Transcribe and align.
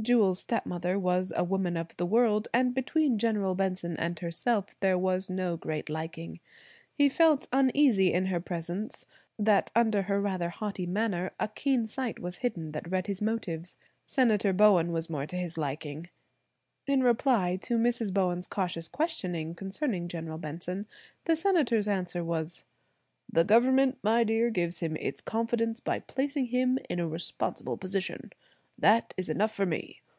Jewel's 0.00 0.38
stepmother 0.38 0.96
was 0.96 1.32
a 1.36 1.42
woman 1.42 1.76
of 1.76 1.96
the 1.96 2.06
world, 2.06 2.46
and 2.54 2.72
between 2.72 3.18
General 3.18 3.56
Benson 3.56 3.96
and 3.96 4.16
herself 4.16 4.78
there 4.78 4.96
was 4.96 5.28
no 5.28 5.56
great 5.56 5.90
liking. 5.90 6.38
He 6.94 7.08
felt 7.08 7.48
uneasy 7.52 8.12
in 8.12 8.26
her 8.26 8.38
presence, 8.38 9.04
that 9.40 9.72
under 9.74 10.02
her 10.02 10.20
rather 10.20 10.50
haughty 10.50 10.86
manner 10.86 11.32
a 11.40 11.48
keen 11.48 11.88
sight 11.88 12.20
was 12.20 12.36
hidden 12.36 12.70
that 12.70 12.88
read 12.88 13.08
his 13.08 13.20
motives. 13.20 13.76
Senator 14.06 14.52
Bowen 14.52 14.92
was 14.92 15.10
more 15.10 15.26
to 15.26 15.34
his 15.34 15.58
liking. 15.58 16.08
In 16.86 17.02
reply 17.02 17.56
to 17.62 17.76
Mrs. 17.76 18.14
Bowen's 18.14 18.46
cautious 18.46 18.86
questioning 18.86 19.56
concerning 19.56 20.06
General 20.06 20.38
Benson, 20.38 20.86
the 21.24 21.34
Senator's 21.34 21.88
answer 21.88 22.22
was: 22.22 22.62
"The 23.28 23.42
government, 23.42 23.98
my 24.04 24.22
dear, 24.22 24.48
gives 24.50 24.78
him 24.78 24.94
its 25.00 25.20
confidence 25.20 25.80
by 25.80 25.98
placing 25.98 26.46
him 26.46 26.78
in 26.88 27.00
a 27.00 27.08
responsible 27.08 27.76
position. 27.76 28.30
That 28.80 29.12
is 29.16 29.28
enough 29.28 29.50
for 29.52 29.66
me. 29.66 30.02